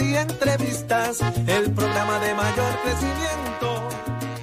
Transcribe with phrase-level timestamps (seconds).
[0.00, 1.20] y entrevistas.
[1.46, 3.88] El programa de mayor crecimiento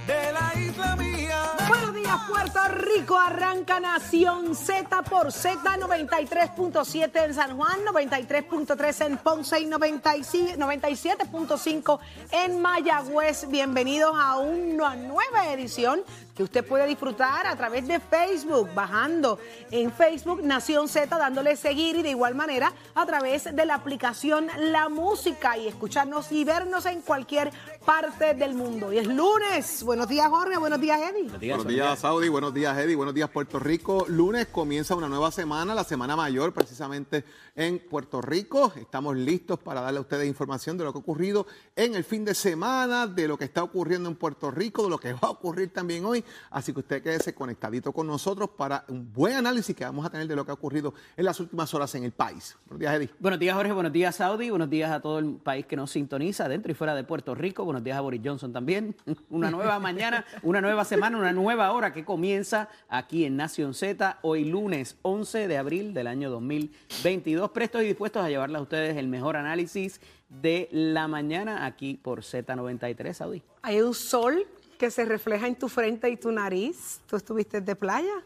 [0.06, 1.42] de la isla mía.
[1.68, 3.18] Buenos días, Puerto Rico.
[3.18, 12.00] Arranca Nación Z por Z 93.7 en San Juan, 93.3 en Ponce y 95 97.5
[12.32, 13.48] en Mayagüez.
[13.50, 16.04] Bienvenidos a una nueva edición
[16.36, 19.40] que usted puede disfrutar a través de Facebook, bajando
[19.72, 24.48] en Facebook Nación Z, dándole seguir y de igual manera a través de la aplicación
[24.58, 27.52] La Música y escucharnos y vernos en cualquier
[27.84, 28.94] parte del mundo.
[28.94, 29.82] Y es lunes.
[29.84, 30.58] Buenos días, Jorge.
[30.58, 31.50] Buenos días, Eddie.
[31.50, 32.30] Buenos días, Saudi.
[32.30, 32.96] Buenos días, Eddie.
[32.96, 34.06] Buenos días, Puerto Rico.
[34.08, 37.24] Lunes comienza una nueva semana, la Semana Mayor, precisamente
[37.56, 38.72] en Puerto Rico.
[38.76, 42.24] Estamos listos para darle a ustedes información de lo que ha ocurrido en el fin
[42.24, 45.30] de semana, de lo que está ocurriendo en Puerto Rico, de lo que va a
[45.32, 46.24] ocurrir también hoy.
[46.52, 50.28] Así que usted quédese conectadito con nosotros para un buen análisis que vamos a tener
[50.28, 52.56] de lo que ha ocurrido en las últimas horas en el país.
[52.66, 53.10] Buenos días, Eddie.
[53.20, 53.72] Buenos días, Jorge.
[53.72, 54.52] Buenos días, Saudi.
[54.52, 57.66] Buenos días a todo el país que nos sintoniza dentro y fuera de Puerto Rico.
[57.66, 58.96] Buenos días a Boris Johnson también.
[59.32, 64.20] Una nueva mañana, una nueva semana, una nueva hora que comienza aquí en Nación Z.
[64.30, 67.50] Hoy lunes 11 de abril del año 2022.
[67.52, 72.20] Prestos y dispuestos a llevarles a ustedes el mejor análisis de la mañana aquí por
[72.20, 73.42] Z93, Saudi.
[73.62, 74.46] Hay un sol
[74.78, 77.00] que se refleja en tu frente y tu nariz.
[77.08, 78.22] ¿Tú estuviste de playa?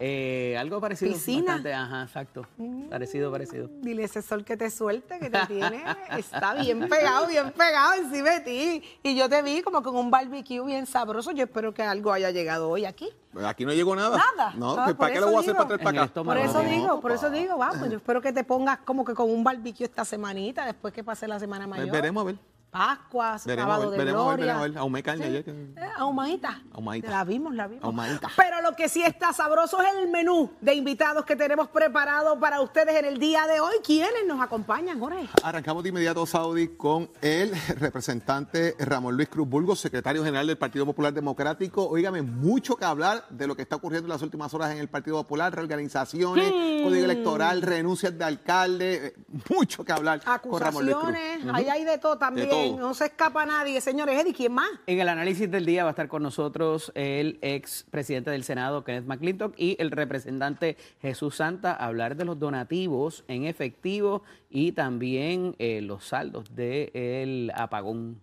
[0.00, 1.12] Eh, algo parecido.
[1.12, 1.54] Piscina.
[1.54, 2.46] bastante, ajá, exacto.
[2.88, 3.68] Parecido, parecido.
[3.80, 5.82] Dile ese sol que te suelte, que te tiene,
[6.16, 8.82] está bien pegado, bien pegado encima de ti.
[9.02, 11.32] Y yo te vi como con un barbecue bien sabroso.
[11.32, 13.08] Yo espero que algo haya llegado hoy aquí.
[13.44, 14.16] Aquí no llegó nada.
[14.36, 14.52] Nada.
[14.54, 16.06] No, Ah, pues, ¿para qué lo voy a hacer para traer para el acá?
[16.06, 16.40] estómago.
[16.40, 19.14] Por eso no, digo, por eso digo, vamos, yo espero que te pongas como que
[19.14, 21.86] con un barbecue esta semanita, después que pase la semana mayor.
[21.88, 22.36] Pues veremos a ver.
[22.70, 24.52] Pascua, Veremos, sábado ver, de veremos, ver, gloria.
[24.54, 24.78] veremos, ver.
[24.78, 25.28] Ahumé carne Sí.
[25.30, 26.62] ayer que- Eh, ahumadita.
[26.72, 27.10] Ahumadita.
[27.10, 27.82] La vimos, la vimos.
[27.84, 28.28] Ahumadita.
[28.36, 32.60] Pero lo que sí está sabroso es el menú de invitados que tenemos preparado para
[32.60, 33.72] ustedes en el día de hoy.
[33.82, 35.28] ¿Quiénes nos acompañan, Jorge?
[35.42, 40.84] Arrancamos de inmediato, Saudi, con el representante Ramón Luis Cruz Burgos, secretario general del Partido
[40.84, 41.88] Popular Democrático.
[41.88, 44.88] Óigame, mucho que hablar de lo que está ocurriendo en las últimas horas en el
[44.88, 46.84] Partido Popular, reorganizaciones, Hmm.
[46.84, 49.14] código electoral, renuncias de alcalde, eh,
[49.54, 51.08] mucho que hablar con Ramón Luis Cruz.
[51.14, 52.48] Acusaciones, ahí hay de todo también.
[52.48, 52.57] todo.
[52.76, 54.20] No se escapa nadie, señores.
[54.20, 54.68] Eddie, ¿quién más?
[54.86, 58.84] En el análisis del día va a estar con nosotros el ex presidente del Senado,
[58.84, 64.72] Kenneth McClintock, y el representante Jesús Santa, a hablar de los donativos en efectivo y
[64.72, 68.20] también eh, los saldos del apagón.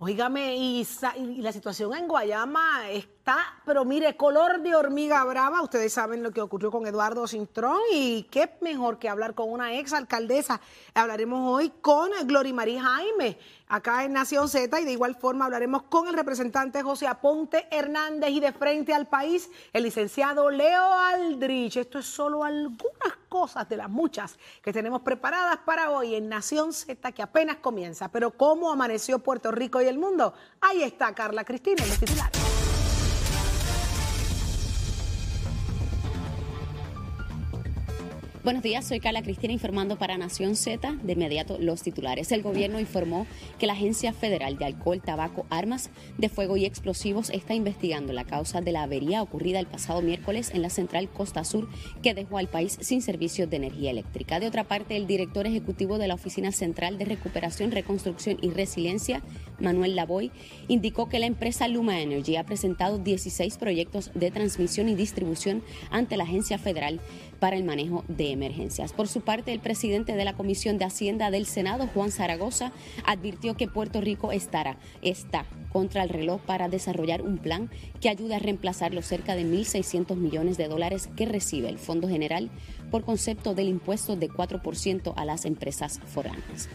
[0.00, 0.86] Óigame, y,
[1.16, 2.90] y la situación en Guayama
[3.64, 5.62] pero mire, color de hormiga brava.
[5.62, 9.74] Ustedes saben lo que ocurrió con Eduardo Cintrón y qué mejor que hablar con una
[9.74, 10.60] ex alcaldesa.
[10.94, 13.38] Hablaremos hoy con Glory María Jaime,
[13.68, 18.30] acá en Nación Z, y de igual forma hablaremos con el representante José Aponte Hernández
[18.30, 21.76] y de frente al país, el licenciado Leo Aldrich.
[21.76, 26.72] Esto es solo algunas cosas de las muchas que tenemos preparadas para hoy en Nación
[26.72, 28.08] Z, que apenas comienza.
[28.08, 30.32] Pero ¿cómo amaneció Puerto Rico y el mundo?
[30.60, 32.47] Ahí está Carla Cristina en los titulares.
[38.48, 40.96] Buenos días, soy Carla Cristina informando para Nación Z.
[41.02, 42.32] De inmediato los titulares.
[42.32, 43.26] El gobierno informó
[43.58, 48.24] que la Agencia Federal de Alcohol, Tabaco, Armas de Fuego y Explosivos está investigando la
[48.24, 51.68] causa de la avería ocurrida el pasado miércoles en la central Costa Sur
[52.02, 54.40] que dejó al país sin servicios de energía eléctrica.
[54.40, 59.20] De otra parte, el director ejecutivo de la Oficina Central de Recuperación, Reconstrucción y Resiliencia,
[59.58, 60.32] Manuel Lavoy,
[60.68, 66.16] indicó que la empresa Luma Energy ha presentado 16 proyectos de transmisión y distribución ante
[66.16, 66.98] la Agencia Federal
[67.38, 68.92] para el manejo de emergencias.
[68.92, 72.72] Por su parte, el presidente de la Comisión de Hacienda del Senado, Juan Zaragoza,
[73.04, 78.34] advirtió que Puerto Rico estará, está contra el reloj para desarrollar un plan que ayude
[78.34, 82.50] a reemplazar los cerca de 1.600 millones de dólares que recibe el Fondo General
[82.90, 86.68] por concepto del impuesto de 4% a las empresas foráneas.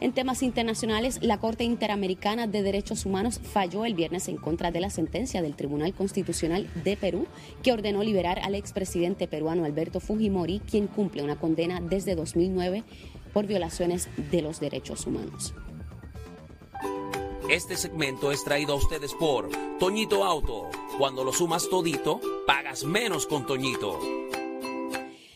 [0.00, 4.80] En temas internacionales, la Corte Interamericana de Derechos Humanos falló el viernes en contra de
[4.80, 7.26] la sentencia del Tribunal Constitucional de Perú
[7.62, 12.82] que ordenó liberar al expresidente peruano Alberto Fujimori, quien cumple una condena desde 2009
[13.34, 15.54] por violaciones de los derechos humanos.
[17.50, 20.70] Este segmento es traído a ustedes por Toñito Auto.
[20.98, 23.98] Cuando lo sumas todito, pagas menos con Toñito.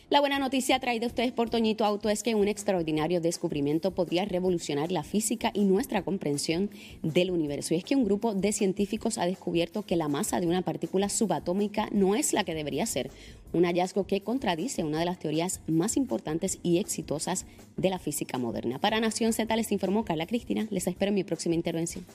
[0.09, 4.25] La buena noticia traída a ustedes por Toñito Auto es que un extraordinario descubrimiento podría
[4.25, 6.69] revolucionar la física y nuestra comprensión
[7.01, 7.73] del universo.
[7.73, 11.09] Y es que un grupo de científicos ha descubierto que la masa de una partícula
[11.09, 13.09] subatómica no es la que debería ser.
[13.53, 17.45] Un hallazgo que contradice una de las teorías más importantes y exitosas
[17.77, 18.79] de la física moderna.
[18.79, 20.67] Para Nación Z les informó Carla Cristina.
[20.71, 22.05] Les espero en mi próxima intervención.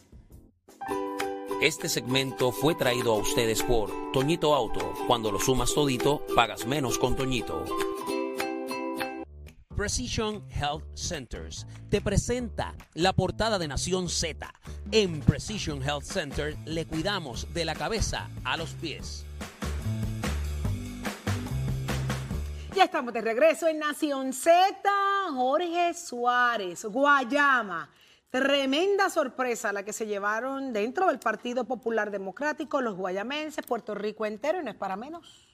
[1.62, 4.94] Este segmento fue traído a ustedes por Toñito Auto.
[5.08, 7.64] Cuando lo sumas todito, pagas menos con Toñito.
[9.76, 14.52] Precision Health Centers te presenta la portada de Nación Z.
[14.90, 19.25] En Precision Health Center le cuidamos de la cabeza a los pies.
[22.75, 24.79] Ya estamos de regreso en Nación Z.
[25.35, 27.91] Jorge Suárez, Guayama.
[28.31, 34.26] Tremenda sorpresa la que se llevaron dentro del Partido Popular Democrático los guayamenses, Puerto Rico
[34.26, 35.48] entero, y no es para menos.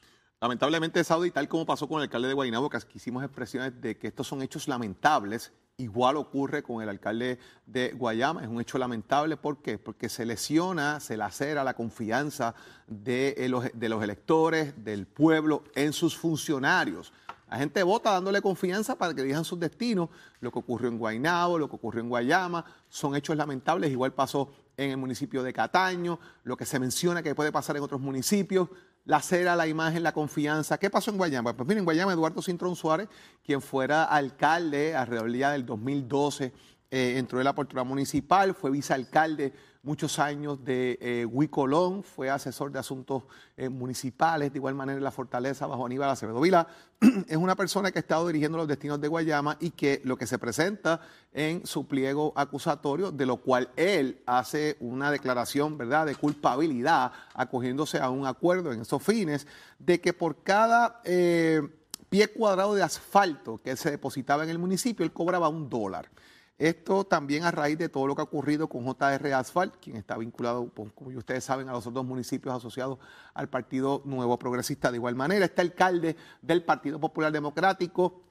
[0.44, 4.08] Lamentablemente, Saudi, tal como pasó con el alcalde de Guaynabo, que hicimos expresiones de que
[4.08, 8.42] estos son hechos lamentables, igual ocurre con el alcalde de Guayama.
[8.42, 9.78] Es un hecho lamentable, ¿por qué?
[9.78, 12.54] Porque se lesiona, se lacera la confianza
[12.86, 17.10] de eh, los, de los electores, del pueblo, en sus funcionarios.
[17.48, 20.10] La gente vota dándole confianza para que digan sus destinos.
[20.40, 23.90] Lo que ocurrió en Guaynabo, lo que ocurrió en Guayama, son hechos lamentables.
[23.90, 27.82] Igual pasó en el municipio de Cataño, lo que se menciona que puede pasar en
[27.82, 28.68] otros municipios
[29.04, 30.78] la cera, la imagen, la confianza.
[30.78, 31.54] ¿Qué pasó en Guayama?
[31.54, 33.08] Pues miren, en Guayama Eduardo Cintrón Suárez,
[33.44, 36.52] quien fuera alcalde alrededor del 2012,
[36.90, 39.52] eh, entró en la portura municipal, fue vicealcalde
[39.84, 43.24] muchos años de eh, Huicolón, fue asesor de asuntos
[43.56, 46.66] eh, municipales, de igual manera en la Fortaleza bajo Aníbal Acevedo Vila.
[47.28, 50.26] es una persona que ha estado dirigiendo los destinos de Guayama y que lo que
[50.26, 51.00] se presenta
[51.32, 57.98] en su pliego acusatorio, de lo cual él hace una declaración, ¿verdad?, de culpabilidad, acogiéndose
[57.98, 59.46] a un acuerdo en esos fines,
[59.78, 61.60] de que por cada eh,
[62.08, 66.08] pie cuadrado de asfalto que se depositaba en el municipio, él cobraba un dólar.
[66.58, 70.16] Esto también a raíz de todo lo que ha ocurrido con JR Asphalt, quien está
[70.16, 72.98] vinculado, pues, como ustedes saben, a los otros municipios asociados
[73.34, 74.92] al Partido Nuevo Progresista.
[74.92, 78.22] De igual manera, este alcalde del Partido Popular Democrático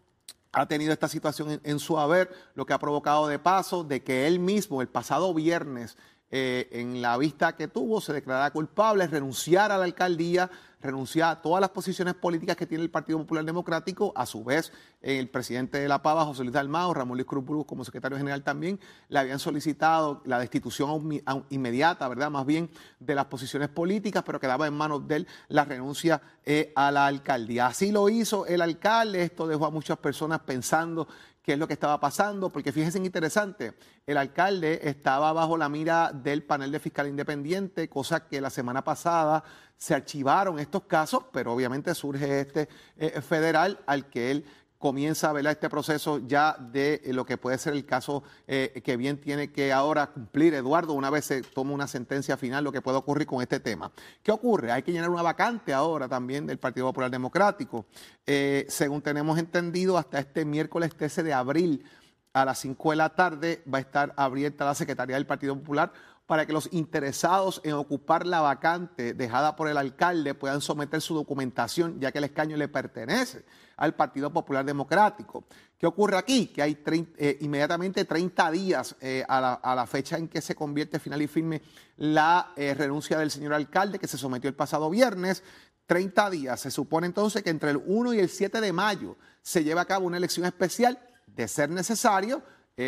[0.53, 4.27] ha tenido esta situación en, su haber, lo que ha provocado de paso de que
[4.27, 5.97] él mismo el pasado viernes,
[6.29, 10.49] eh, en la vista que tuvo, se declarara culpable, renunciara a la alcaldía
[10.83, 14.11] renunciar a todas las posiciones políticas que tiene el Partido Popular Democrático.
[14.15, 14.71] A su vez,
[15.01, 18.79] el presidente de la Pava, José Luis Dalmao, Ramón Luis Cruz como secretario general también,
[19.07, 21.09] le habían solicitado la destitución
[21.49, 22.29] inmediata, ¿verdad?
[22.29, 22.69] Más bien
[22.99, 27.07] de las posiciones políticas, pero quedaba en manos de él la renuncia eh, a la
[27.07, 27.67] alcaldía.
[27.67, 29.23] Así lo hizo el alcalde.
[29.23, 31.07] Esto dejó a muchas personas pensando
[31.43, 33.73] qué es lo que estaba pasando, porque fíjense interesante,
[34.07, 38.83] el alcalde estaba bajo la mira del panel de fiscal independiente, cosa que la semana
[38.83, 39.43] pasada
[39.77, 44.45] se archivaron estos casos, pero obviamente surge este eh, federal al que él
[44.83, 48.81] comienza a ver este proceso ya de eh, lo que puede ser el caso eh,
[48.83, 52.73] que bien tiene que ahora cumplir Eduardo una vez se toma una sentencia final, lo
[52.73, 53.93] que puede ocurrir con este tema.
[54.21, 54.73] ¿Qué ocurre?
[54.73, 57.85] Hay que llenar una vacante ahora también del Partido Popular Democrático.
[58.27, 61.85] Eh, según tenemos entendido, hasta este miércoles 13 de abril
[62.33, 65.93] a las 5 de la tarde va a estar abierta la Secretaría del Partido Popular
[66.25, 71.13] para que los interesados en ocupar la vacante dejada por el alcalde puedan someter su
[71.13, 73.43] documentación, ya que el escaño le pertenece
[73.75, 75.43] al Partido Popular Democrático.
[75.77, 76.47] ¿Qué ocurre aquí?
[76.47, 76.81] Que hay
[77.17, 81.61] eh, inmediatamente 30 días eh, a, la, fecha en que se convierte final y firme
[81.97, 85.43] la eh, renuncia del señor alcalde, que se sometió el pasado viernes.
[85.85, 86.61] 30 días.
[86.61, 89.85] Se supone entonces que entre el 1 y el 7 de mayo se lleva a
[89.85, 90.97] cabo una elección especial,
[91.27, 92.41] de ser necesario,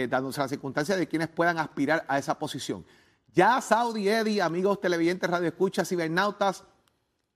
[0.09, 2.85] dándose la circunstancia de quienes puedan aspirar a esa posición.
[3.35, 6.63] Ya Saudi Eddy, amigos televidentes, radioescuchas, cibernautas,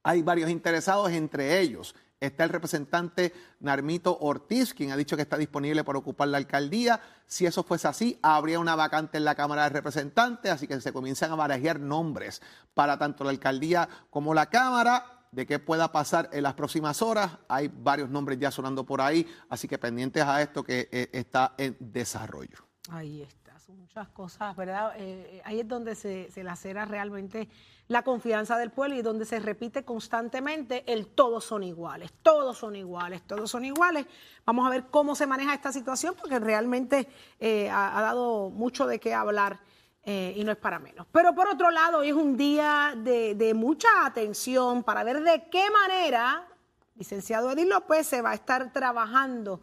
[0.01, 5.37] hay varios interesados, entre ellos está el representante Narmito Ortiz, quien ha dicho que está
[5.37, 7.01] disponible para ocupar la alcaldía.
[7.25, 10.93] Si eso fuese así, habría una vacante en la Cámara de Representantes, así que se
[10.93, 12.41] comienzan a barajear nombres
[12.73, 15.15] para tanto la alcaldía como la Cámara.
[15.31, 17.29] De qué pueda pasar en las próximas horas.
[17.49, 21.53] Hay varios nombres ya sonando por ahí, así que pendientes a esto que eh, está
[21.59, 22.68] en desarrollo.
[22.91, 24.93] Ahí está, son muchas cosas, ¿verdad?
[24.97, 27.49] Eh, eh, ahí es donde se, se lacera realmente
[27.87, 32.75] la confianza del pueblo y donde se repite constantemente el todos son iguales, todos son
[32.75, 34.05] iguales, todos son iguales.
[34.45, 37.07] Vamos a ver cómo se maneja esta situación porque realmente
[37.39, 39.59] eh, ha, dado mucho de qué hablar.
[40.05, 41.05] Y no es para menos.
[41.11, 45.47] Pero por otro lado, hoy es un día de, de mucha atención para ver de
[45.51, 46.47] qué manera,
[46.95, 49.61] licenciado Edil López, se va a estar trabajando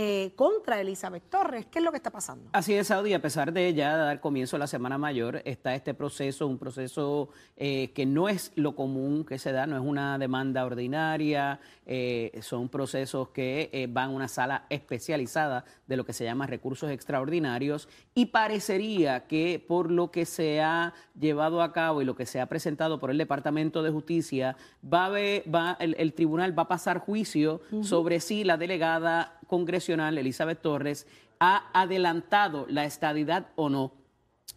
[0.00, 1.66] eh, contra Elizabeth Torres.
[1.66, 2.50] ¿Qué es lo que está pasando?
[2.52, 3.14] Así es, Saudi.
[3.14, 7.30] A pesar de ya dar comienzo a la Semana Mayor, está este proceso, un proceso
[7.56, 12.30] eh, que no es lo común que se da, no es una demanda ordinaria, eh,
[12.42, 17.88] son procesos que van a una sala especializada de lo que se llama recursos extraordinarios
[18.14, 22.40] y parecería que por lo que se ha llevado a cabo y lo que se
[22.40, 26.98] ha presentado por el Departamento de Justicia, va, a va el, tribunal va a pasar
[26.98, 31.08] juicio sobre si la delegada congresional, Elizabeth Torres,
[31.40, 33.92] ha adelantado la estadidad o no,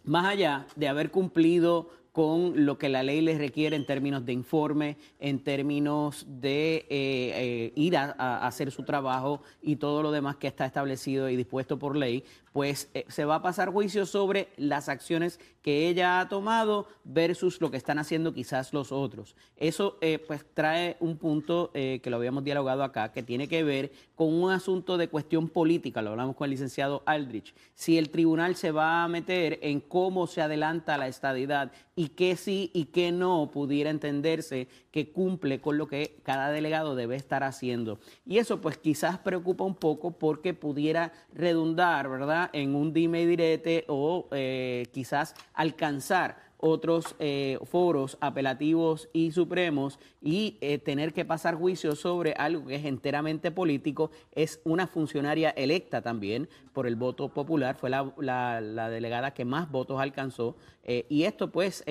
[0.04, 4.34] más allá de haber cumplido con lo que la ley les requiere en términos de
[4.34, 10.12] informe, en términos de eh, eh, ir a, a hacer su trabajo y todo lo
[10.12, 12.22] demás que está establecido y dispuesto por ley,
[12.52, 17.60] pues eh, se va a pasar juicio sobre las acciones que ella ha tomado versus
[17.60, 19.36] lo que están haciendo quizás los otros.
[19.56, 23.62] Eso eh, pues trae un punto eh, que lo habíamos dialogado acá, que tiene que
[23.62, 28.10] ver con un asunto de cuestión política, lo hablamos con el licenciado Aldrich, si el
[28.10, 32.86] tribunal se va a meter en cómo se adelanta la estadidad y qué sí y
[32.86, 37.98] qué no pudiera entenderse que cumple con lo que cada delegado debe estar haciendo.
[38.26, 43.26] Y eso pues quizás preocupa un poco porque pudiera redundar, ¿verdad?, en un dime y
[43.26, 51.24] direte o eh, quizás alcanzar otros eh, foros apelativos y supremos y eh, tener que
[51.24, 56.94] pasar juicio sobre algo que es enteramente político, es una funcionaria electa también por el
[56.94, 61.84] voto popular, fue la, delegada que más votos alcanzó eh, y esto pues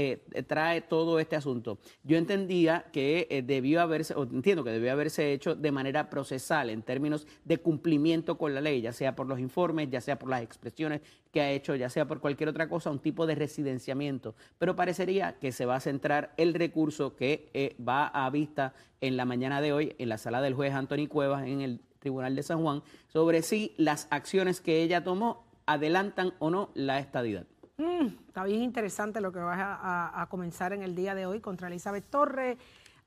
[0.48, 1.78] trae todo este asunto.
[2.04, 6.82] Yo entendía que debió haberse, o entiendo que debió haberse hecho de manera procesal en
[6.82, 10.42] términos de cumplimiento con la ley, ya sea por los informes, ya sea por las
[10.42, 11.01] expresiones
[11.32, 14.36] que ha hecho, ya sea por cualquier otra cosa, un tipo de residenciamiento.
[14.58, 19.18] Pero parecería que se va a centrar el recurso que eh, va a vista en
[19.18, 22.44] la mañana de hoy en la sala del juez Anthony Cuevas en el Tribunal de
[22.44, 27.46] San Juan sobre si las acciones que ella tomó adelantan o no la estadidad.
[27.78, 31.68] Mm, está bien interesante lo que vas a, comenzar en el día de hoy contra
[31.68, 32.58] Elizabeth Torres.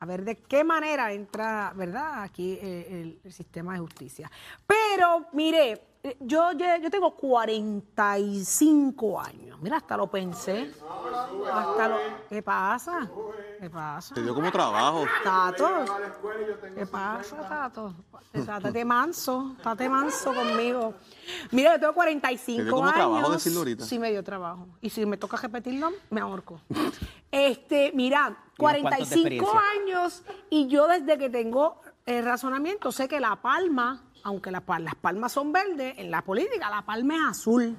[0.00, 2.23] A ver de qué manera entra, ¿verdad?
[2.23, 4.31] Aquí eh, el, el sistema de justicia.
[4.66, 4.84] Pero,
[5.32, 9.58] mire, eh, yo, yo, yo tengo 45 años.
[9.60, 10.70] Mira, hasta lo pensé.
[11.52, 11.96] Hasta lo,
[12.28, 13.08] ¿Qué pasa?
[13.60, 14.14] ¿Qué pasa?
[14.14, 15.04] Te dio como trabajo.
[15.22, 15.84] Tato.
[16.74, 17.94] ¿Qué pasa, Tato?
[18.32, 20.94] Estate manso, estate manso conmigo.
[21.52, 22.94] Mira, yo tengo 45 ¿Te dio como años.
[22.96, 23.84] trabajo decirlo ahorita?
[23.84, 24.66] Sí, me dio trabajo.
[24.80, 26.60] Y si me toca repetirlo, me ahorco.
[27.30, 29.60] Este, mira, unos cuantos de 45 experiencia.
[29.80, 34.95] años y yo desde que tengo eh, razonamiento sé que la palma, aunque la las
[34.97, 37.76] palmas son verdes, en la política la palma es azul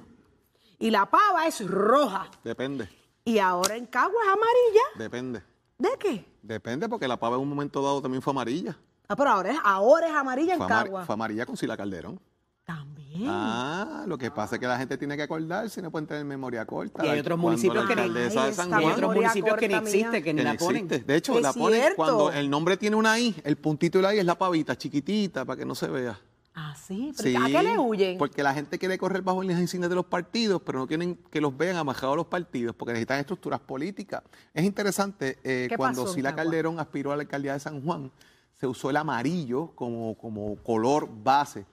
[0.78, 2.30] y la pava es roja.
[2.42, 2.88] Depende,
[3.24, 4.82] Y ahora en Cagua es amarilla.
[4.98, 5.42] depende.
[5.78, 6.24] ¿De qué?
[6.42, 8.78] Depende porque la pava en un momento dado también fue amarilla.
[9.08, 11.04] Ah, pero ahora es, ahora es amarilla en Fue, amar- Cagua.
[11.04, 12.18] fue amarilla con Sila Calderón.
[12.64, 13.26] También.
[13.28, 16.64] Ah, lo que pasa es que la gente tiene que acordarse, no pueden tener memoria
[16.66, 17.04] corta.
[17.06, 19.74] Y hay otros municipios que ni- de San esta Hay Juan- otros municipios que ni
[19.74, 20.84] existen, que ni la no ponen.
[20.86, 21.04] existe.
[21.04, 21.96] De hecho, Es la ponen cierto.
[21.96, 25.44] cuando el nombre tiene una I, el puntito de la I es la pavita, chiquitita,
[25.44, 26.18] para que no se vea.
[26.58, 27.12] Ah, sí.
[27.18, 28.16] ¿Pero ¿A qué le huyen?
[28.16, 31.38] Porque la gente quiere correr bajo las insignias de los partidos, pero no quieren que
[31.38, 34.22] los vean amajados a los partidos, porque necesitan estructuras políticas.
[34.54, 36.34] Es interesante, eh, ¿Qué cuando Sila?
[36.34, 38.10] Calderón aspiró a la alcaldía de San Juan,
[38.58, 41.66] se usó el amarillo como, como color base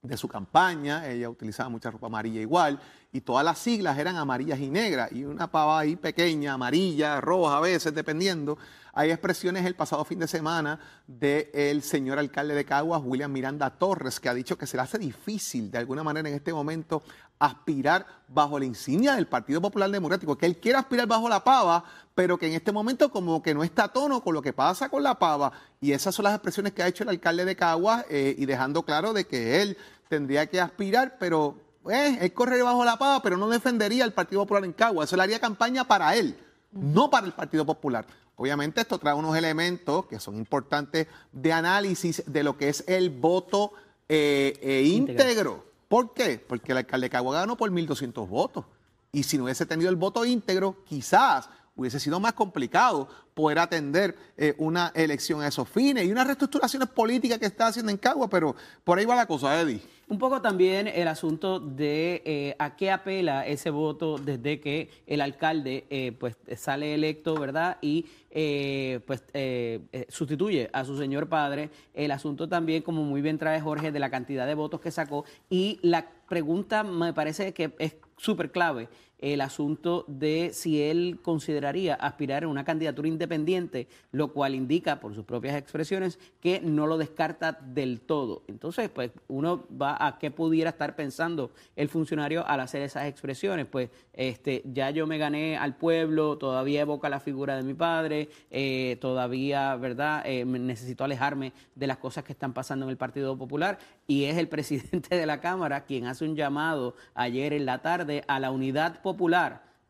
[0.00, 1.06] de su campaña.
[1.06, 2.80] Ella utilizaba mucha ropa amarilla igual,
[3.14, 7.58] y todas las siglas eran amarillas y negras, y una pava ahí pequeña, amarilla, roja
[7.58, 8.58] a veces, dependiendo.
[8.92, 14.18] Hay expresiones el pasado fin de semana del señor alcalde de Caguas, William Miranda Torres,
[14.18, 17.04] que ha dicho que se le hace difícil de alguna manera en este momento
[17.38, 21.84] aspirar bajo la insignia del Partido Popular Democrático, que él quiere aspirar bajo la pava,
[22.16, 24.88] pero que en este momento como que no está a tono con lo que pasa
[24.88, 25.52] con la pava.
[25.80, 28.82] Y esas son las expresiones que ha hecho el alcalde de Caguas eh, y dejando
[28.82, 29.76] claro de que él
[30.08, 34.42] tendría que aspirar, pero eh, él correría bajo la pava, pero no defendería al Partido
[34.42, 35.08] Popular en Caguas.
[35.08, 36.36] Eso le haría campaña para él,
[36.72, 38.06] no para el Partido Popular.
[38.36, 43.10] Obviamente esto trae unos elementos que son importantes de análisis de lo que es el
[43.10, 43.72] voto
[44.08, 45.64] eh, eh, Íntegro.
[45.88, 46.44] ¿Por qué?
[46.44, 48.64] Porque el alcalde de Caguas ganó por 1.200 votos.
[49.12, 54.16] Y si no hubiese tenido el voto íntegro, quizás hubiese sido más complicado poder atender
[54.36, 58.28] eh, una elección a esos fines y unas reestructuraciones políticas que está haciendo en Caguas,
[58.30, 59.82] pero por ahí va la cosa, Eddie.
[60.06, 65.22] Un poco también el asunto de eh, a qué apela ese voto desde que el
[65.22, 67.78] alcalde eh, pues sale electo, ¿verdad?
[67.80, 71.70] Y eh, pues eh, eh, sustituye a su señor padre.
[71.94, 75.24] El asunto también, como muy bien trae Jorge, de la cantidad de votos que sacó.
[75.48, 81.94] Y la pregunta me parece que es súper clave el asunto de si él consideraría
[81.94, 86.98] aspirar a una candidatura independiente, lo cual indica, por sus propias expresiones, que no lo
[86.98, 88.42] descarta del todo.
[88.48, 93.66] Entonces, pues uno va a qué pudiera estar pensando el funcionario al hacer esas expresiones.
[93.66, 98.28] Pues este, ya yo me gané al pueblo, todavía evoca la figura de mi padre,
[98.50, 100.22] eh, todavía, ¿verdad?
[100.26, 104.36] Eh, necesito alejarme de las cosas que están pasando en el Partido Popular y es
[104.36, 108.50] el presidente de la Cámara quien hace un llamado ayer en la tarde a la
[108.50, 109.13] unidad popular.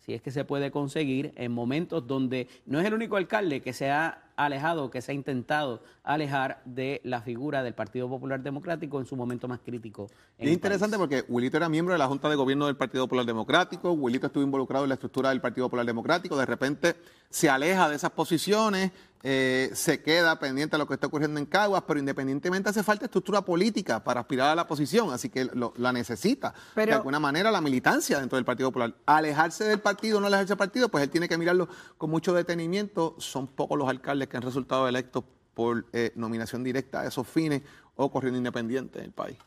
[0.05, 3.73] Si es que se puede conseguir en momentos donde no es el único alcalde que
[3.73, 8.99] se ha alejado, que se ha intentado alejar de la figura del Partido Popular Democrático
[8.99, 10.11] en su momento más crítico.
[10.39, 13.93] es interesante porque Wilito era miembro de la Junta de Gobierno del Partido Popular Democrático,
[13.93, 16.97] Wilito estuvo involucrado en la estructura del Partido Popular Democrático, de repente
[17.31, 18.91] se aleja de esas posiciones,
[19.27, 23.07] eh, se queda pendiente de lo que está ocurriendo en Caguas, pero independientemente hace falta
[23.07, 27.63] estructura política para aspirar a la posición, así que la necesita de alguna manera la
[27.63, 28.95] militancia dentro del Partido Popular.
[29.07, 32.35] Alejarse del partido o no alejarse del partido, pues él tiene que mirarlo con mucho
[32.35, 33.17] detenimiento.
[33.19, 37.63] Son pocos los alcaldes que han resultado electos por eh, nominación directa a esos fines
[37.97, 39.39] o corriendo independiente en el país.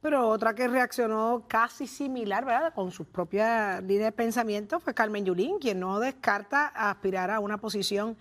[0.00, 2.72] Pero otra que reaccionó casi similar, ¿verdad?
[2.72, 7.58] Con sus propias líneas de pensamiento fue Carmen Yulín, quien no descarta aspirar a una
[7.58, 8.16] posición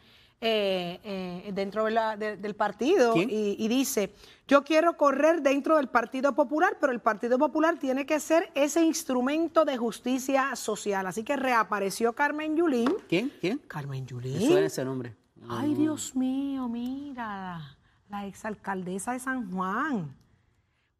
[0.47, 4.13] eh, eh, dentro del partido y, dice,
[4.47, 8.83] yo quiero correr dentro del Partido Popular, pero el Partido Popular tiene que ser ese
[8.83, 11.07] instrumento de justicia social.
[11.07, 12.93] Así que reapareció Carmen Yulín.
[13.09, 13.31] ¿Quién?
[13.41, 13.57] ¿Quién?
[13.57, 14.35] Carmen Yulín.
[14.35, 15.15] Eso ese nombre.
[15.49, 20.15] Ay, Dios mío, mira, la exalcaldesa de San Juan.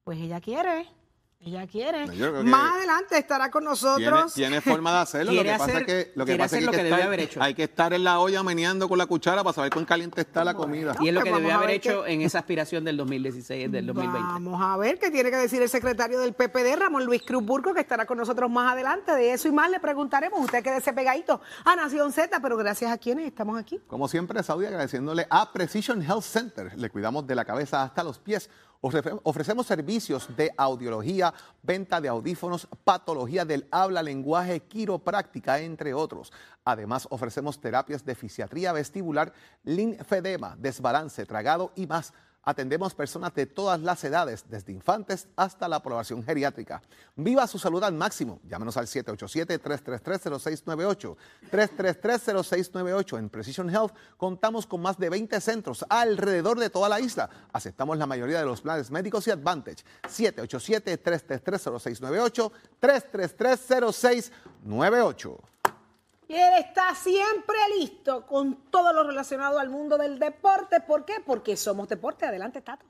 [0.04, 0.88] Pues ella quiere
[1.46, 2.08] ella quiere.
[2.44, 4.34] Más adelante estará con nosotros.
[4.34, 5.32] Tiene, forma de hacerlo.
[5.32, 8.20] lo que pasa es que, lo que, pasa es que, hay que estar en la
[8.20, 10.96] olla meneando con la cuchara para saber cuán caliente está la comida.
[11.00, 14.28] Y es lo que debió haber hecho en esa aspiración del 2016, del 2020.
[14.28, 17.76] Vamos a ver qué tiene que decir el secretario del PPD, Ramón Luis Cruz Burgo,
[17.76, 19.12] que estará con nosotros más adelante.
[19.12, 20.40] De eso y más le preguntaremos.
[20.40, 23.80] Usted quédese pegadito a Nación Z, pero gracias a quienes estamos aquí.
[23.86, 26.72] Como siempre, Saudi, agradeciéndole a Precision Health Center.
[26.76, 28.50] Le cuidamos de la cabeza hasta los pies.
[29.24, 36.32] Ofrecemos servicios de audiología, venta de audífonos, patología del habla, lenguaje, quiropráctica, entre otros.
[36.64, 42.14] Además, ofrecemos terapias de fisiatría vestibular, linfedema, desbalance, tragado y más
[42.48, 46.80] Atendemos personas de todas las edades, desde infantes hasta la aprobación geriátrica.
[47.16, 48.40] Viva su salud al máximo.
[48.48, 51.16] Llámenos al 787-333-0698.
[51.52, 53.18] 333-0698.
[53.18, 57.28] En Precision Health contamos con más de 20 centros alrededor de toda la isla.
[57.52, 59.84] Aceptamos la mayoría de los planes médicos y Advantage.
[60.04, 62.52] 787-333-0698.
[62.80, 65.55] 333-0698.
[66.28, 70.82] Y él está siempre listo con todo lo relacionado al mundo del deporte.
[70.82, 71.22] ¿Por qué?
[71.26, 72.26] Porque somos deporte.
[72.26, 72.86] Adelante, Tato.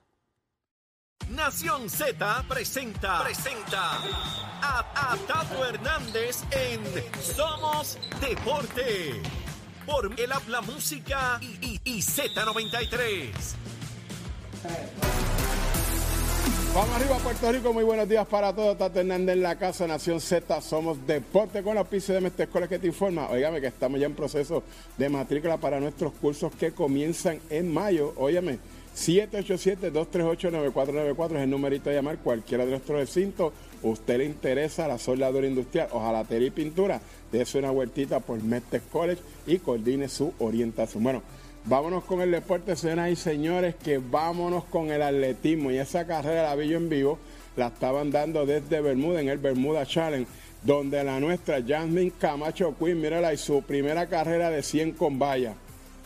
[1.30, 3.98] Nación Z presenta, presenta
[4.62, 6.82] a, Tato Hernández en
[7.22, 9.22] Somos Deporte.
[9.86, 13.56] Por el habla música y, y Z93.
[16.76, 18.78] Vamos arriba Puerto Rico, muy buenos días para todos.
[18.78, 22.68] Tato Hernández en la casa, Nación Z, somos deporte con la pizza de Mestre Escuela
[22.68, 23.30] que te informa.
[23.30, 24.62] Óigame que estamos ya en proceso
[24.98, 28.12] de matrícula para nuestros cursos que comienzan en mayo.
[28.18, 28.60] Óyame,
[28.94, 33.54] 787-238-9494 es el numerito de llamar cualquiera de nuestros recintos.
[33.82, 37.00] Usted le interesa la soldadura industrial, ojalatería y pintura,
[37.32, 41.04] dése una vueltita por Mestre College y coordine su orientación.
[41.04, 41.22] Bueno,
[41.68, 45.72] Vámonos con el deporte, señoras y señores, que vámonos con el atletismo.
[45.72, 47.18] Y esa carrera la vi yo en vivo,
[47.56, 50.28] la estaban dando desde Bermuda, en el Bermuda Challenge,
[50.62, 55.56] donde la nuestra Jasmine Camacho Quinn, mírala, y su primera carrera de 100 con valla,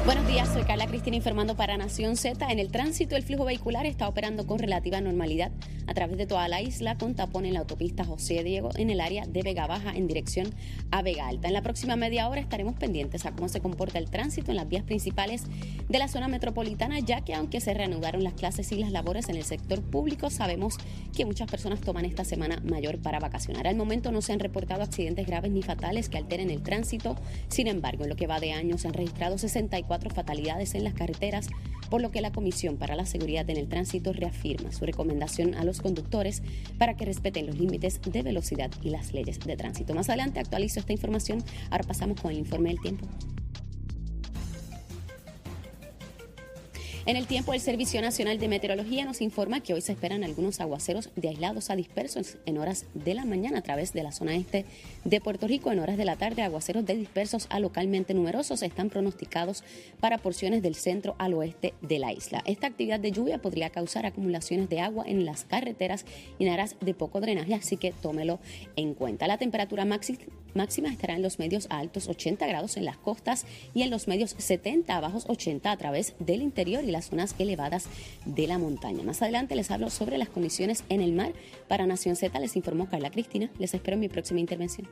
[0.06, 2.52] Buenos días, soy Carla Cristina informando para Nación Z.
[2.52, 5.54] En el tránsito, el flujo vehicular está operando con relativa normalidad
[5.88, 9.00] a través de toda la isla, con tapón en la autopista José Diego en el
[9.00, 10.54] área de Vega Baja en dirección
[10.92, 11.48] a Vega Alta.
[11.48, 14.68] En la próxima media hora estaremos pendientes a cómo se comporta el tránsito en las
[14.68, 15.44] vías principales
[15.88, 19.38] de la zona metropolitana, ya que aunque se reanudaron las clases y las labores en
[19.38, 20.76] el sector público, sabemos
[21.16, 23.68] que muchas personas toman esta semana mayor para vacacionar.
[23.68, 27.16] Al momento no se han reportado accidentes graves ni fatales que alteren el tránsito.
[27.48, 30.94] Sin embargo, en lo que va de año se han registrado 64 fatalidades en las
[30.94, 31.50] carreteras
[31.90, 35.64] por lo que la Comisión para la Seguridad en el Tránsito reafirma su recomendación a
[35.64, 36.42] los conductores
[36.80, 39.94] para que respeten los límites de velocidad y las leyes de tránsito.
[39.94, 41.44] Más adelante actualizo esta información.
[41.70, 43.08] Ahora pasamos con el informe del tiempo.
[47.06, 50.62] En el tiempo, el Servicio Nacional de Meteorología nos informa que hoy se esperan algunos
[50.62, 54.38] aguaceros de aislados a dispersos en horas de la mañana a través de la zona
[54.38, 54.66] este
[55.04, 55.70] de Puerto Rico.
[55.70, 59.66] En horas de la tarde, aguaceros de dispersos a localmente numerosos están pronosticados
[60.00, 62.42] para porciones del centro al oeste de la isla.
[62.46, 66.06] Esta actividad de lluvia podría causar acumulaciones de agua en las carreteras
[66.40, 68.40] y en áreas de poco drenaje, así que tómelo
[68.78, 69.28] en cuenta.
[69.28, 73.90] La temperatura máxima estará en los medios altos 80 grados en las costas y en
[73.90, 77.88] los medios 70 a bajos 80 a través del interior y las zonas elevadas
[78.26, 79.04] de la montaña.
[79.04, 81.34] Más adelante les hablo sobre las condiciones en el mar.
[81.68, 83.50] Para Nación Z les informó Carla Cristina.
[83.60, 84.88] Les espero en mi próxima intervención.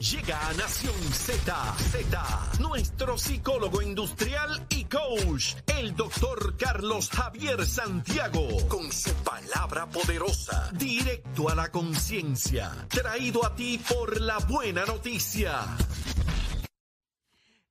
[0.00, 8.48] Llega a Nación Z, Z, nuestro psicólogo industrial y coach, el doctor Carlos Javier Santiago,
[8.68, 15.60] con su palabra poderosa, directo a la conciencia, traído a ti por la buena noticia.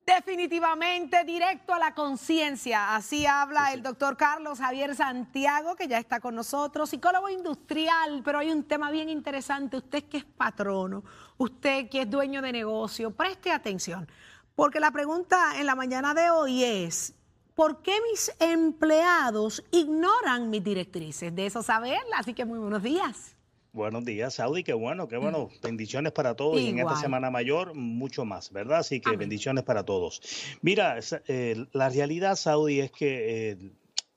[0.05, 2.93] Definitivamente directo a la conciencia.
[2.93, 8.39] Así habla el doctor Carlos Javier Santiago, que ya está con nosotros, psicólogo industrial, pero
[8.39, 9.77] hay un tema bien interesante.
[9.77, 11.05] Usted que es patrono,
[11.37, 14.09] usted que es dueño de negocio, preste atención,
[14.55, 17.15] porque la pregunta en la mañana de hoy es,
[17.55, 21.33] ¿por qué mis empleados ignoran mis directrices?
[21.33, 23.37] De eso saberla, así que muy buenos días.
[23.73, 24.63] Buenos días, Saudi.
[24.63, 25.49] Qué bueno, qué bueno.
[25.49, 25.61] Mm.
[25.63, 28.77] Bendiciones para todos y en esta Semana Mayor mucho más, ¿verdad?
[28.77, 30.21] Así que bendiciones para todos.
[30.61, 33.57] Mira, eh, la realidad, Saudi, es que eh,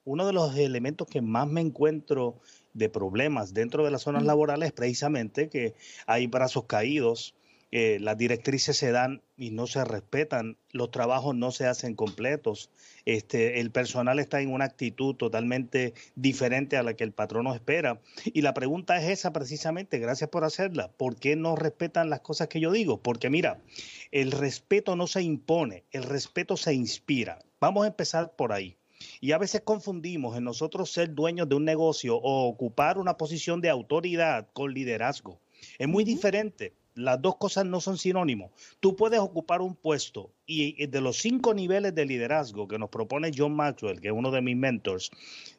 [0.04, 2.38] uno de los elementos que más me encuentro
[2.74, 4.26] de problemas dentro de las zonas mm.
[4.26, 5.74] laborales es precisamente que
[6.06, 7.34] hay brazos caídos,
[7.78, 12.70] eh, las directrices se dan y no se respetan, los trabajos no se hacen completos,
[13.04, 18.00] este, el personal está en una actitud totalmente diferente a la que el patrono espera.
[18.24, 22.48] Y la pregunta es esa precisamente, gracias por hacerla, ¿por qué no respetan las cosas
[22.48, 23.02] que yo digo?
[23.02, 23.60] Porque mira,
[24.10, 27.40] el respeto no se impone, el respeto se inspira.
[27.60, 28.78] Vamos a empezar por ahí.
[29.20, 33.60] Y a veces confundimos en nosotros ser dueños de un negocio o ocupar una posición
[33.60, 35.42] de autoridad con liderazgo.
[35.78, 38.50] Es muy diferente las dos cosas no son sinónimos.
[38.80, 43.30] Tú puedes ocupar un puesto y de los cinco niveles de liderazgo que nos propone
[43.36, 45.10] John Maxwell, que es uno de mis mentors,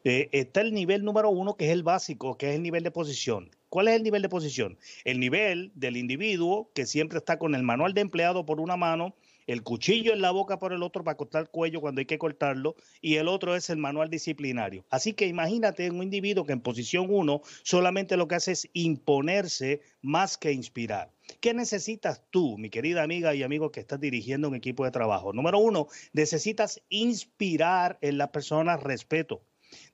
[0.04, 2.90] eh, está el nivel número uno, que es el básico, que es el nivel de
[2.90, 3.50] posición.
[3.68, 4.78] ¿Cuál es el nivel de posición?
[5.04, 9.14] El nivel del individuo que siempre está con el manual de empleado por una mano
[9.48, 12.18] el cuchillo en la boca por el otro para cortar el cuello cuando hay que
[12.18, 14.84] cortarlo, y el otro es el manual disciplinario.
[14.90, 19.80] Así que imagínate un individuo que en posición 1 solamente lo que hace es imponerse
[20.02, 21.10] más que inspirar.
[21.40, 25.32] ¿Qué necesitas tú, mi querida amiga y amigo que estás dirigiendo un equipo de trabajo?
[25.32, 29.42] Número uno, necesitas inspirar en las personas respeto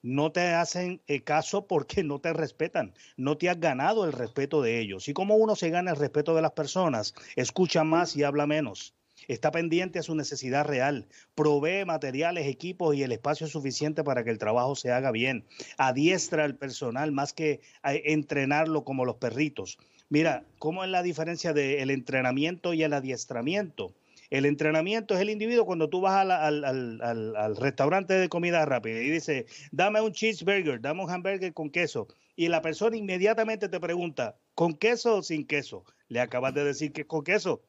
[0.02, 4.62] no te hacen eh, caso porque no te respetan, no te has ganado el respeto
[4.62, 5.08] de ellos.
[5.08, 8.94] Y como uno se gana el respeto de las personas, escucha más y habla menos
[9.28, 14.30] está pendiente a su necesidad real, provee materiales, equipos y el espacio suficiente para que
[14.30, 15.44] el trabajo se haga bien,
[15.78, 19.78] adiestra al personal más que entrenarlo como los perritos.
[20.08, 23.94] Mira, ¿cómo es la diferencia del entrenamiento y el adiestramiento?
[24.30, 29.10] El entrenamiento es el individuo cuando tú vas al, al, restaurante de comida rápida y
[29.10, 32.08] dice, dame un cheeseburger, dame un hamburger con queso.
[32.36, 35.84] Y la persona inmediatamente te pregunta, ¿con queso o sin queso?
[36.08, 37.62] Le acabas de decir que con queso.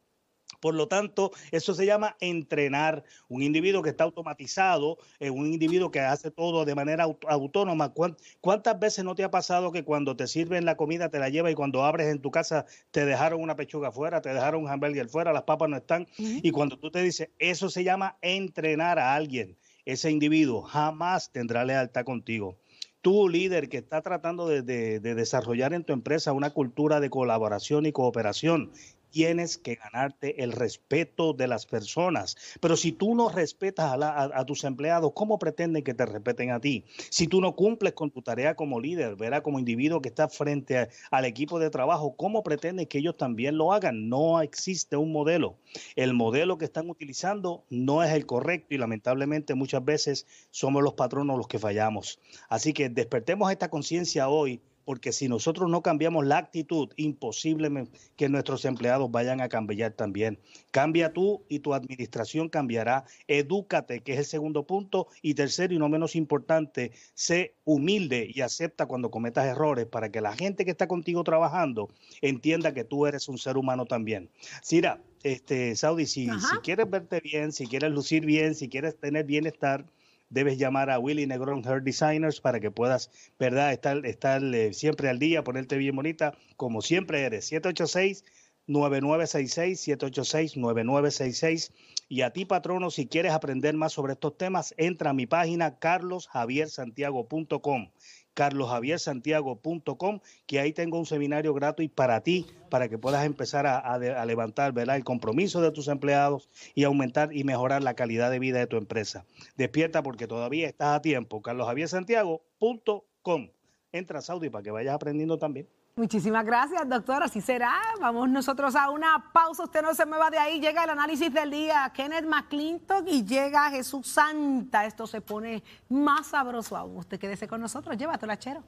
[0.60, 3.04] Por lo tanto, eso se llama entrenar.
[3.28, 7.94] Un individuo que está automatizado, eh, un individuo que hace todo de manera autónoma.
[8.42, 11.52] ¿Cuántas veces no te ha pasado que cuando te sirven la comida te la lleva
[11.52, 15.10] y cuando abres en tu casa te dejaron una pechuga fuera, te dejaron un hamburger
[15.10, 16.08] fuera, las papas no están?
[16.18, 19.58] Y cuando tú te dices, eso se llama entrenar a alguien.
[19.86, 22.58] Ese individuo jamás tendrá lealtad contigo
[23.06, 24.64] tú, líder, que está tratando de,
[25.00, 28.72] desarrollar en tu empresa una cultura de colaboración y cooperación,
[29.16, 32.36] tienes que ganarte el respeto de las personas.
[32.60, 36.84] Pero si tú no respetas a, tus empleados, ¿cómo pretenden que te respeten a ti?
[37.12, 40.90] Si tú no cumples con tu tarea como líder, verá como individuo que está frente
[41.12, 44.10] al equipo de trabajo, ¿cómo pretenden que ellos también lo hagan?
[44.10, 45.56] No existe un modelo.
[45.96, 50.96] El modelo que están utilizando no es el correcto y lamentablemente muchas veces somos los
[50.96, 52.20] patronos los que fallamos.
[52.50, 58.30] Así que despertemos esta conciencia hoy porque si nosotros no cambiamos la actitud, imposible que
[58.30, 60.40] nuestros empleados vayan a cambiar también.
[60.72, 63.06] Cambia tú y tu administración cambiará.
[63.28, 65.08] Edúcate, que es el segundo punto.
[65.22, 70.22] Y tercero y no menos importante, sé humilde y acepta cuando cometas errores para que
[70.22, 71.90] la gente que está contigo trabajando
[72.22, 74.30] entienda que tú eres un ser humano también.
[74.62, 79.26] Sira, este, Saudi, si, si quieres verte bien, si quieres lucir bien, si quieres tener
[79.26, 79.86] bienestar,
[80.30, 85.10] debes llamar a Willy Negrón Hair Designers para que puedas, ¿verdad?, estar, estar eh, siempre
[85.10, 87.46] al día, ponerte bien bonita, como siempre eres.
[87.46, 88.26] 786
[88.68, 91.72] 9966 786 9966
[92.08, 95.80] y a ti patrono si quieres aprender más sobre estos temas entra a mi página
[95.80, 97.90] carlosjaviersantiago.com
[98.36, 104.78] carlosjaviersantiago.com, que ahí tengo un seminario gratuito para ti, para que puedas empezar a, levantar
[104.78, 108.78] el compromiso de tus empleados y aumentar y mejorar la calidad de vida de tu
[108.78, 109.26] empresa.
[109.58, 111.42] Despierta porque todavía estás a tiempo.
[111.42, 113.50] carlosjaviersantiago.com.
[113.92, 115.68] Entra, Saudi, para que vayas aprendiendo también.
[115.98, 117.24] Muchísimas gracias, doctor.
[117.24, 117.74] Así será.
[118.02, 119.64] Vamos nosotros a una pausa.
[119.64, 120.60] Usted no se me va de ahí.
[120.60, 121.90] Llega el análisis del día.
[121.96, 124.86] Kenneth McClintock y llega Jesús Santa.
[124.86, 126.98] Esto se pone más sabroso aún.
[126.98, 127.96] Usted quédese con nosotros.
[127.98, 128.62] Llévatelo, chero.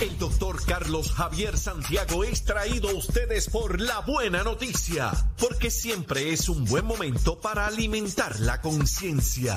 [0.00, 6.32] El doctor Carlos Javier Santiago es traído a ustedes por la buena noticia, porque siempre
[6.32, 9.56] es un buen momento para alimentar la conciencia.